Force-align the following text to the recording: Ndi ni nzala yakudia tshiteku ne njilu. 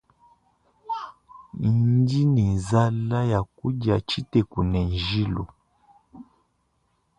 Ndi 1.91 2.19
ni 2.33 2.43
nzala 2.55 3.19
yakudia 3.31 3.95
tshiteku 4.07 4.59
ne 4.71 4.79
njilu. 4.91 5.45